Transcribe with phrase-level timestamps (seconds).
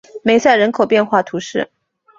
[0.23, 1.69] 梅塞人口变化图示